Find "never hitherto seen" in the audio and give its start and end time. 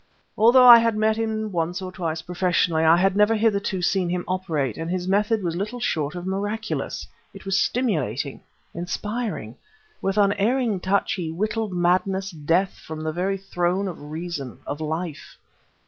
3.15-4.09